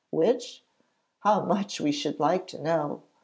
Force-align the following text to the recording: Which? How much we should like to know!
Which? 0.09 0.63
How 1.19 1.45
much 1.45 1.79
we 1.79 1.91
should 1.91 2.19
like 2.19 2.47
to 2.47 2.59
know! 2.59 3.03